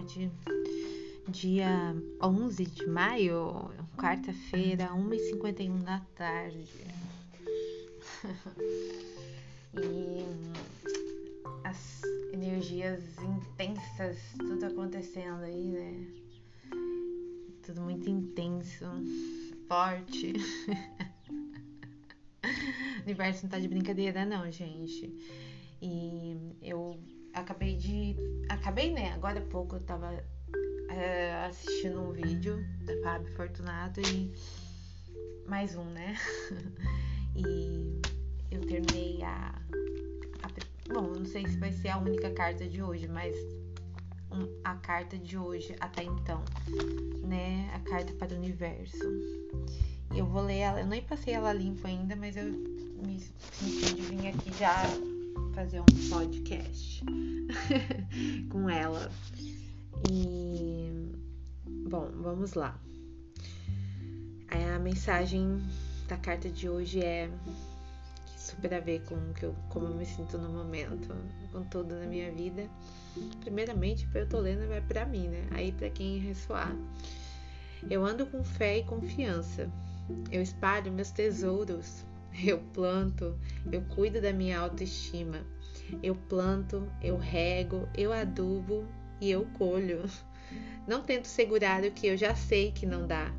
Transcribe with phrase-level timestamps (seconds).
[0.00, 0.32] tarde,
[1.28, 6.86] dia 11 de maio, quarta-feira, 1h51 da tarde.
[9.76, 10.24] e
[11.64, 12.00] as
[12.32, 16.06] energias intensas, tudo acontecendo aí, né?
[17.62, 18.86] Tudo muito intenso,
[19.68, 20.32] forte.
[22.42, 25.12] o universo não tá de brincadeira, não, gente.
[25.82, 26.98] E eu
[27.34, 28.16] acabei de.
[28.48, 29.12] Acabei, né?
[29.12, 30.22] Agora há pouco eu tava
[30.88, 34.32] é, assistindo um vídeo da Fábio Fortunato e.
[35.46, 36.16] Mais um, né?
[37.34, 38.00] e
[38.50, 39.54] eu terminei a,
[40.42, 40.92] a.
[40.92, 43.34] Bom, não sei se vai ser a única carta de hoje, mas
[44.32, 46.44] um, a carta de hoje até então,
[47.24, 47.70] né?
[47.74, 48.98] A carta para o universo.
[50.14, 53.20] Eu vou ler ela, eu nem passei ela limpa ainda, mas eu me
[53.52, 54.84] senti de vir aqui já
[55.54, 57.04] fazer um podcast
[58.50, 59.10] com ela.
[60.10, 61.12] E
[61.88, 62.78] bom, vamos lá.
[64.48, 65.62] A mensagem
[66.08, 67.30] da carta de hoje é
[68.36, 71.14] super a ver com que eu, como eu me sinto no momento,
[71.52, 72.68] com tudo na minha vida.
[73.40, 75.46] Primeiramente, eu tô lendo é para mim, né?
[75.52, 76.74] Aí para quem ressoar.
[77.88, 79.70] Eu ando com fé e confiança.
[80.30, 82.04] Eu espalho meus tesouros
[82.44, 83.38] eu planto,
[83.70, 85.44] eu cuido da minha autoestima.
[86.02, 88.86] Eu planto, eu rego, eu adubo
[89.20, 90.04] e eu colho.
[90.86, 93.32] Não tento segurar o que eu já sei que não dá,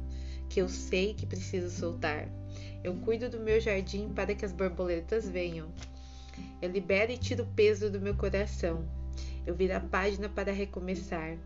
[0.50, 2.28] que eu sei que preciso soltar.
[2.84, 5.70] Eu cuido do meu jardim para que as borboletas venham.
[6.62, 8.86] Eu libero e tiro o peso do meu coração.
[9.46, 11.38] Eu viro a página para recomeçar.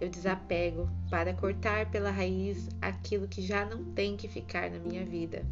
[0.00, 5.04] Eu desapego para cortar pela raiz aquilo que já não tem que ficar na minha
[5.04, 5.46] vida.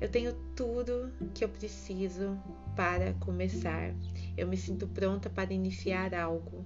[0.00, 2.38] Eu tenho tudo que eu preciso
[2.76, 3.94] para começar.
[4.36, 6.64] Eu me sinto pronta para iniciar algo.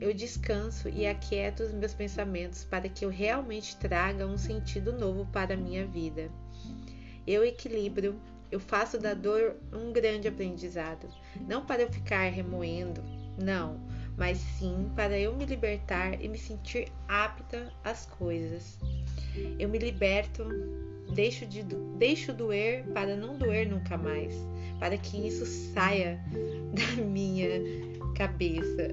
[0.00, 5.26] Eu descanso e aquieto os meus pensamentos para que eu realmente traga um sentido novo
[5.26, 6.30] para a minha vida.
[7.26, 8.18] Eu equilibro,
[8.50, 11.08] eu faço da dor um grande aprendizado,
[11.48, 13.02] não para eu ficar remoendo,
[13.42, 13.80] não,
[14.16, 18.78] mas sim para eu me libertar e me sentir apta às coisas.
[19.58, 20.44] Eu me liberto
[21.14, 21.62] Deixo, de,
[21.98, 24.34] deixo doer para não doer nunca mais,
[24.78, 26.18] para que isso saia
[26.72, 27.60] da minha
[28.16, 28.90] cabeça.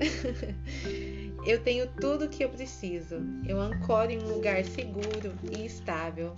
[1.45, 3.15] eu tenho tudo o que eu preciso.
[3.47, 6.35] Eu ancoro em um lugar seguro e estável.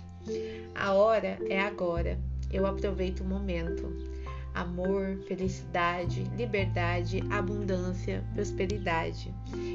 [0.74, 2.16] A hora é agora.
[2.52, 4.11] Eu aproveito o momento.
[4.54, 9.32] Amor, felicidade, liberdade, abundância, prosperidade.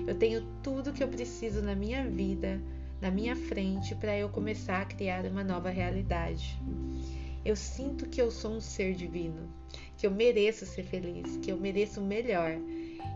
[0.07, 2.61] Eu tenho tudo que eu preciso na minha vida
[3.01, 6.59] na minha frente para eu começar a criar uma nova realidade.
[7.45, 9.47] Eu sinto que eu sou um ser divino,
[9.95, 12.57] que eu mereço ser feliz, que eu mereço o melhor.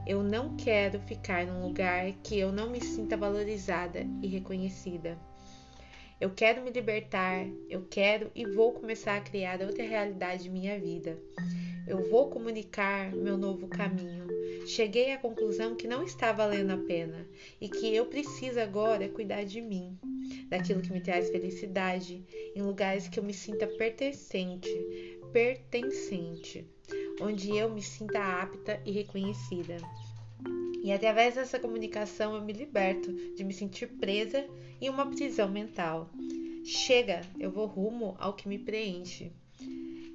[0.05, 5.17] Eu não quero ficar num lugar que eu não me sinta valorizada e reconhecida.
[6.21, 10.79] Eu quero me libertar, eu quero e vou começar a criar outra realidade de minha
[10.79, 11.17] vida.
[11.87, 14.27] Eu vou comunicar meu novo caminho.
[14.67, 17.27] Cheguei à conclusão que não está valendo a pena
[17.59, 19.97] e que eu preciso agora cuidar de mim,
[20.47, 22.23] daquilo que me traz felicidade,
[22.55, 24.69] em lugares que eu me sinta pertencente,
[25.33, 26.63] pertencente,
[27.19, 29.77] onde eu me sinta apta e reconhecida.
[30.83, 34.47] E através dessa comunicação eu me liberto de me sentir presa
[34.81, 36.09] em uma prisão mental.
[36.65, 39.31] Chega, eu vou rumo ao que me preenche.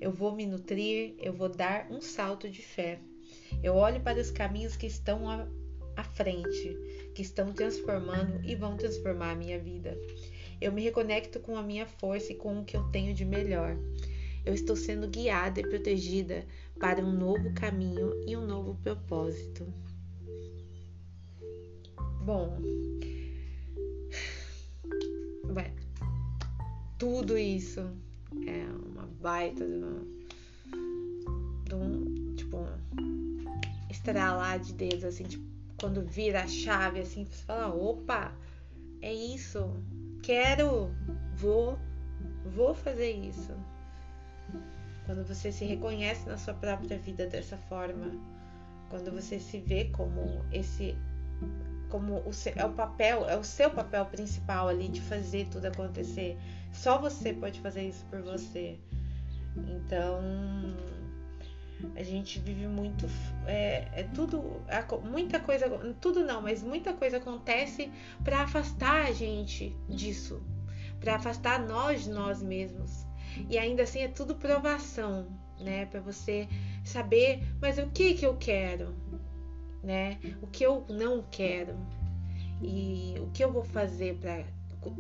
[0.01, 2.99] Eu vou me nutrir, eu vou dar um salto de fé.
[3.63, 5.47] Eu olho para os caminhos que estão à,
[5.97, 6.77] à frente,
[7.15, 9.97] que estão transformando e vão transformar a minha vida.
[10.61, 13.77] Eu me reconecto com a minha força e com o que eu tenho de melhor.
[14.45, 16.45] Eu estou sendo guiada e protegida
[16.79, 19.67] para um novo caminho e um novo propósito.
[22.27, 22.59] Bom,
[26.99, 27.89] tudo isso
[28.49, 30.27] é uma baita de um,
[31.65, 32.67] de um tipo,
[33.89, 35.45] estralar de dedos, assim, tipo,
[35.79, 38.35] quando vira a chave, assim, você fala, opa,
[39.01, 39.81] é isso,
[40.21, 40.91] quero,
[41.37, 41.79] vou,
[42.57, 43.53] vou fazer isso.
[45.05, 48.11] Quando você se reconhece na sua própria vida dessa forma,
[48.91, 50.97] quando você se vê como esse
[51.89, 55.67] como o seu, é o papel, é o seu papel principal ali de fazer tudo
[55.67, 56.37] acontecer.
[56.73, 58.79] Só você pode fazer isso por você.
[59.57, 60.21] Então,
[61.95, 63.07] a gente vive muito
[63.47, 64.63] é, é tudo
[65.05, 65.69] muita coisa
[66.01, 67.91] tudo não mas muita coisa acontece
[68.25, 70.43] para afastar a gente disso
[71.01, 73.07] para afastar nós de nós mesmos
[73.51, 75.29] e ainda assim é tudo provação
[75.61, 76.49] né para você
[76.85, 78.95] saber mas o que que eu quero
[79.87, 80.19] né?
[80.43, 81.75] O que eu não quero.
[82.61, 84.45] E o que eu vou fazer para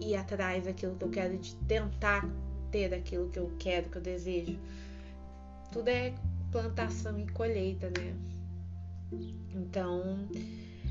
[0.00, 2.26] ir atrás daquilo que eu quero, de tentar
[2.70, 4.58] ter aquilo que eu quero, que eu desejo.
[5.72, 6.14] Tudo é
[6.52, 8.14] plantação e colheita, né?
[9.52, 10.28] Então,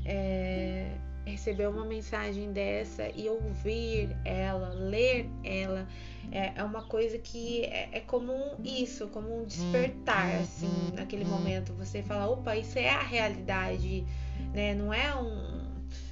[0.04, 5.86] é, receber uma mensagem dessa e ouvir ela, ler ela,
[6.30, 10.66] é, é uma coisa que é, é, como um, isso, como um despertar, uhum, assim,
[10.66, 11.30] uhum, naquele uhum.
[11.30, 11.72] momento.
[11.74, 14.06] Você fala, opa, isso é a realidade,
[14.54, 14.74] né?
[14.74, 15.66] Não é um.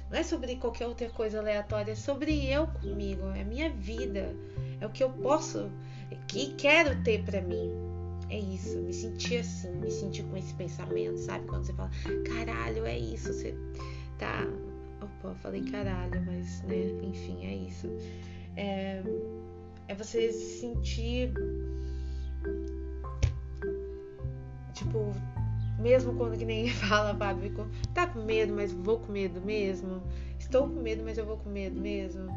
[0.09, 4.35] Não é sobre qualquer outra coisa aleatória, é sobre eu comigo, é a minha vida,
[4.79, 5.71] é o que eu posso
[6.33, 7.71] e quero ter para mim.
[8.29, 11.47] É isso, me sentir assim, me sentir com esse pensamento, sabe?
[11.47, 11.91] Quando você fala,
[12.25, 13.55] caralho, é isso, você
[14.17, 14.47] tá.
[15.01, 17.87] Opa, falei caralho, mas, né, enfim, é isso.
[18.55, 19.03] É,
[19.87, 21.33] é você se sentir.
[24.73, 25.11] Tipo,
[25.79, 30.01] mesmo quando que nem fala, Fábio, tá com medo, mas vou com medo mesmo.
[30.39, 32.29] Estou com medo, mas eu vou com medo mesmo.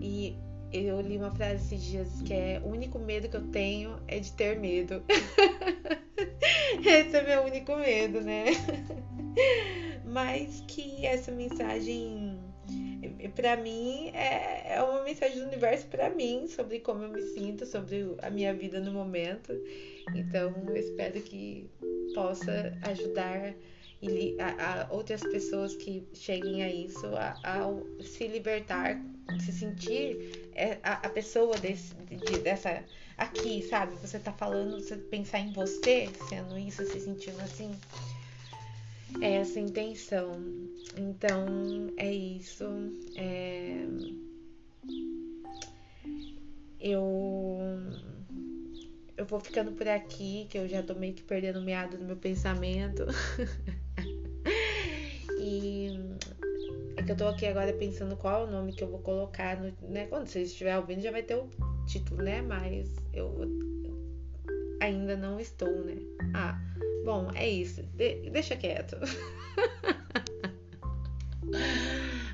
[0.00, 0.36] E
[0.72, 4.18] eu li uma frase esses dias que é: o único medo que eu tenho é
[4.18, 5.02] de ter medo.
[6.84, 8.46] Esse é meu único medo, né?
[10.04, 12.38] Mas que essa mensagem,
[13.34, 17.66] para mim, é, é uma mensagem do universo para mim sobre como eu me sinto,
[17.66, 19.52] sobre a minha vida no momento.
[20.14, 21.68] Então, eu espero que
[22.14, 23.54] possa ajudar
[24.38, 29.00] a, a outras pessoas que cheguem a isso, a, a se libertar,
[29.40, 30.45] se sentir
[30.82, 32.82] a, a pessoa desse, de, dessa
[33.16, 33.94] aqui, sabe?
[33.96, 37.70] Você tá falando, você pensar em você sendo isso, se sentindo assim.
[39.20, 40.40] É essa intenção.
[40.96, 41.46] Então
[41.96, 42.64] é isso.
[43.16, 43.86] É...
[46.80, 47.58] Eu
[49.16, 52.16] eu vou ficando por aqui, que eu já tô meio que perdendo meado no meu
[52.16, 53.06] pensamento.
[57.06, 59.72] que eu tô aqui agora pensando qual é o nome que eu vou colocar no,
[59.88, 60.06] né?
[60.06, 61.48] Quando vocês estiverem ouvindo já vai ter o
[61.86, 62.42] título, né?
[62.42, 63.32] Mas eu
[64.80, 65.94] ainda não estou, né?
[66.34, 66.60] Ah,
[67.04, 67.84] bom, é isso.
[67.94, 68.96] De deixa quieto.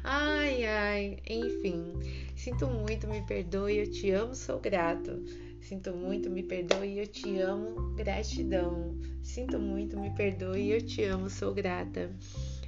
[0.03, 1.93] ai, ai, enfim.
[2.35, 5.23] Sinto muito, me perdoe, eu te amo, sou grato.
[5.61, 8.99] Sinto muito, me perdoe, eu te amo, gratidão.
[9.23, 12.11] Sinto muito, me perdoe, eu te amo, sou grata.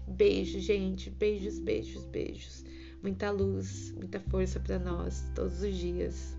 [0.06, 1.11] Beijo, gente.
[1.11, 2.65] Beijos, beijos, beijos.
[3.03, 6.37] Muita luz, muita força para nós todos os dias.